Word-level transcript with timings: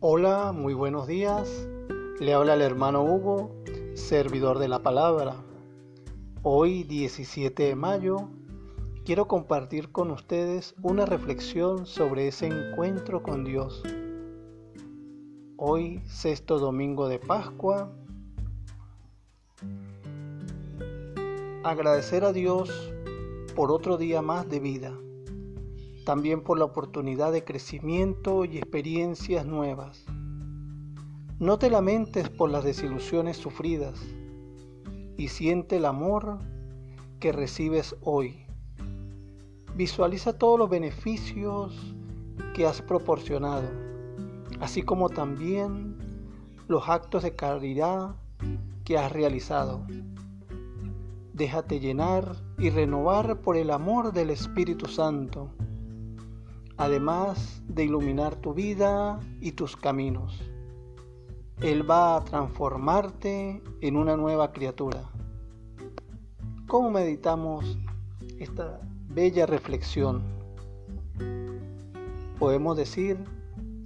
Hola, 0.00 0.52
muy 0.52 0.74
buenos 0.74 1.08
días. 1.08 1.68
Le 2.20 2.32
habla 2.32 2.54
el 2.54 2.62
hermano 2.62 3.02
Hugo, 3.02 3.50
servidor 3.94 4.60
de 4.60 4.68
la 4.68 4.80
palabra. 4.80 5.34
Hoy, 6.44 6.84
17 6.84 7.64
de 7.64 7.74
mayo, 7.74 8.28
quiero 9.04 9.26
compartir 9.26 9.90
con 9.90 10.12
ustedes 10.12 10.76
una 10.82 11.04
reflexión 11.04 11.84
sobre 11.84 12.28
ese 12.28 12.46
encuentro 12.46 13.24
con 13.24 13.42
Dios. 13.42 13.82
Hoy, 15.56 16.00
sexto 16.06 16.60
domingo 16.60 17.08
de 17.08 17.18
Pascua. 17.18 17.90
Agradecer 21.64 22.22
a 22.24 22.32
Dios 22.32 22.70
por 23.56 23.72
otro 23.72 23.96
día 23.96 24.22
más 24.22 24.48
de 24.48 24.60
vida 24.60 24.96
también 26.08 26.40
por 26.40 26.58
la 26.58 26.64
oportunidad 26.64 27.32
de 27.32 27.44
crecimiento 27.44 28.46
y 28.46 28.56
experiencias 28.56 29.44
nuevas. 29.44 30.06
No 31.38 31.58
te 31.58 31.68
lamentes 31.68 32.30
por 32.30 32.48
las 32.48 32.64
desilusiones 32.64 33.36
sufridas 33.36 34.00
y 35.18 35.28
siente 35.28 35.76
el 35.76 35.84
amor 35.84 36.38
que 37.20 37.30
recibes 37.30 37.94
hoy. 38.00 38.46
Visualiza 39.76 40.38
todos 40.38 40.58
los 40.58 40.70
beneficios 40.70 41.94
que 42.54 42.64
has 42.66 42.80
proporcionado, 42.80 43.68
así 44.60 44.80
como 44.80 45.10
también 45.10 45.98
los 46.68 46.88
actos 46.88 47.22
de 47.22 47.36
caridad 47.36 48.16
que 48.84 48.96
has 48.96 49.12
realizado. 49.12 49.86
Déjate 51.34 51.80
llenar 51.80 52.34
y 52.56 52.70
renovar 52.70 53.42
por 53.42 53.58
el 53.58 53.70
amor 53.70 54.14
del 54.14 54.30
Espíritu 54.30 54.86
Santo 54.86 55.50
además 56.78 57.60
de 57.66 57.84
iluminar 57.84 58.36
tu 58.36 58.54
vida 58.54 59.20
y 59.40 59.52
tus 59.52 59.76
caminos. 59.76 60.40
Él 61.60 61.88
va 61.88 62.16
a 62.16 62.24
transformarte 62.24 63.60
en 63.80 63.96
una 63.96 64.16
nueva 64.16 64.52
criatura. 64.52 65.10
¿Cómo 66.68 66.92
meditamos 66.92 67.76
esta 68.38 68.80
bella 69.08 69.44
reflexión? 69.44 70.22
Podemos 72.38 72.76
decir, 72.76 73.18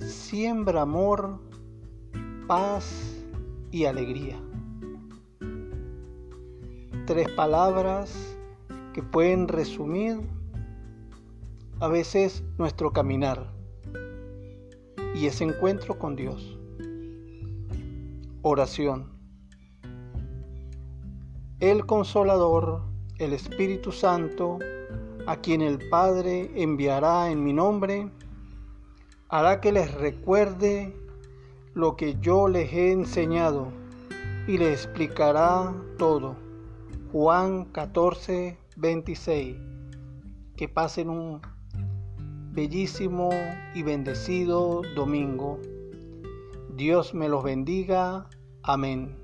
siembra 0.00 0.82
amor, 0.82 1.40
paz 2.46 3.24
y 3.70 3.86
alegría. 3.86 4.38
Tres 7.06 7.30
palabras 7.30 8.36
que 8.92 9.02
pueden 9.02 9.48
resumir 9.48 10.20
a 11.82 11.88
veces 11.88 12.44
nuestro 12.58 12.92
caminar 12.92 13.52
y 15.16 15.26
ese 15.26 15.42
encuentro 15.42 15.98
con 15.98 16.14
Dios. 16.14 16.56
Oración. 18.42 19.10
El 21.58 21.84
consolador, 21.84 22.82
el 23.18 23.32
Espíritu 23.32 23.90
Santo, 23.90 24.60
a 25.26 25.38
quien 25.38 25.60
el 25.60 25.88
Padre 25.88 26.52
enviará 26.54 27.32
en 27.32 27.42
mi 27.42 27.52
nombre, 27.52 28.08
hará 29.28 29.60
que 29.60 29.72
les 29.72 29.92
recuerde 29.92 30.94
lo 31.74 31.96
que 31.96 32.16
yo 32.20 32.46
les 32.46 32.72
he 32.72 32.92
enseñado 32.92 33.72
y 34.46 34.56
les 34.56 34.84
explicará 34.84 35.74
todo. 35.98 36.36
Juan 37.10 37.64
14, 37.72 38.56
26. 38.76 39.56
Que 40.54 40.68
pasen 40.68 41.10
un 41.10 41.42
bellísimo 42.52 43.30
y 43.74 43.82
bendecido 43.82 44.82
domingo. 44.94 45.58
Dios 46.74 47.14
me 47.14 47.28
los 47.28 47.42
bendiga. 47.42 48.28
Amén. 48.62 49.21